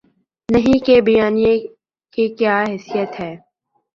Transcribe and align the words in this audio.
نہیں 0.49 0.79
کے 0.85 0.95
بیانیے 1.01 1.53
کی 2.13 2.27
کیا 2.37 2.55
حیثیت 2.63 3.19
ہے؟ 3.19 3.33